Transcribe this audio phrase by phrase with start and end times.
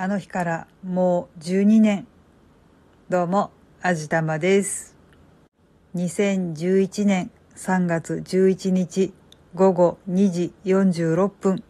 [0.00, 2.06] あの日からもう12年。
[3.08, 3.50] どうも、
[3.82, 4.94] あじたまです。
[5.96, 9.12] 2011年3月11日
[9.56, 11.64] 午後2時46分。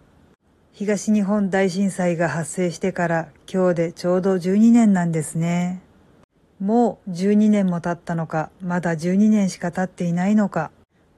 [0.73, 5.81] 東日本大震災が発生してから今日でちょうど12年なんですね。
[6.61, 10.71] もう12年も経ったのか、まだ12年しか経っていないのか。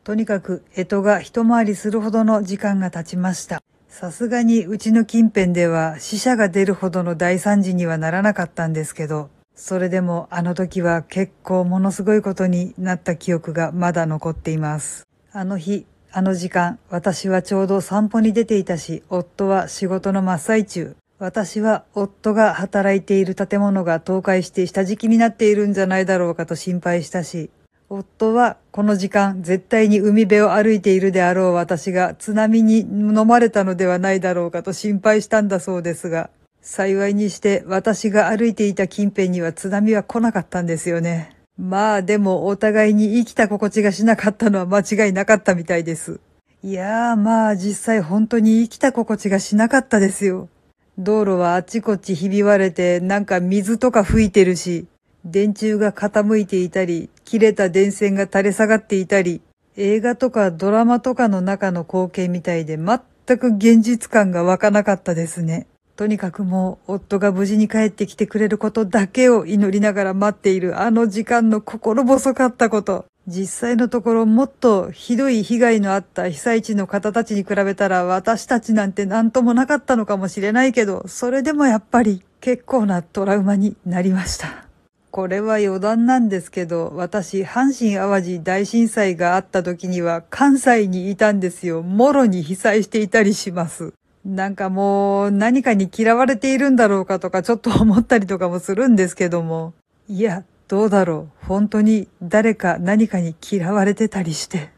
[0.04, 3.60] とにかく、干支が一回りするほどの時間が経ちました。
[3.90, 15.06] さすがにうちの近辺では死者が出るほどの大惨事にはならなかったんですけど、それでもあの時は結構ものすごいことになった記憶がまだ残っています。
[15.32, 20.96] あの日、あの時間、私はちょうど散歩に出ていたし、夫は仕事の真っ最中。
[21.18, 27.50] 私は夫が働いている建物が倒壊して下敷きになっているんじゃないだろうかと心配したし、
[27.92, 36.30] 夫はこの時間絶対に海辺を歩いているであろう私が津波に飲まれたのではないだろうかと心配したんだそうですが、
[36.62, 41.36] 幸いにして私が歩いていた近辺には津波は来なかったんですよね。
[41.58, 46.20] まあでもお互いに生きた心地がしなかったのは間違いなかったみたいです。
[46.62, 50.48] いやーまあ実際本当に生きた心地がしなかったですよ。
[50.96, 54.86] 道路はあっちこっちひび割れてなんか水とか吹いてるし、
[55.24, 59.40] 電柱が傾いていたり、切れた電線が垂れ下がっていたり、
[59.76, 65.68] 映画とかドラマとかの中の光景みたいで全く現実感が湧かなかったですね。
[65.94, 73.04] とにかくもう夫が無事に帰ってきてくれることだけを祈りながら待っているあの時間の心細かったこと。
[73.28, 84.69] 実際のところもっとひどい被害のあった被災地の方たちに比べたら私たちなんて何ともなかったのかもしれないけど、それでもやっぱり結構なトラウマになりました。
[85.10, 91.82] これは余談なんですけど、私、阪神淡路大震災があった時には関西にいたんですよ。
[91.82, 93.92] もろに被災していたりします。
[94.24, 99.72] なんかもう何かに嫌われているんだろうかとかちょっと思ったりとかもするんですけども。
[100.08, 101.46] いや、どうだろう。
[101.46, 104.70] 本当に誰か何かに嫌われてたりして。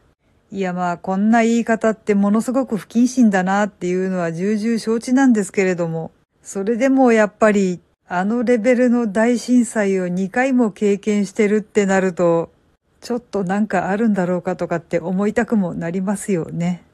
[0.51, 6.11] いやまあこんな言い方ってものすごく不謹慎だなっていうのは重々承知なんですけれども。
[6.43, 12.51] それでもやっぱりあのレベルの大震災を2回も経験してるってなると、
[13.01, 16.85] ちょっとなんかあるんだろうかとかって思いたくもなりますよね。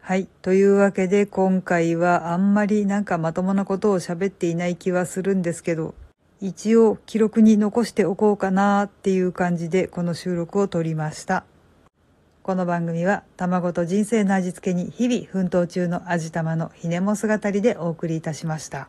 [0.00, 0.28] はい。
[0.42, 5.94] というわけで今回はあんまりなんかまともなことを喋っていない気はするんですけど、
[6.40, 11.44] 一応記録に残しておこうかなっていう感じでこの収録を撮りました。
[12.42, 18.88] この番組は卵と人生の味付けに日々奮闘中の味玉のひねも姿りでお送りいたしました。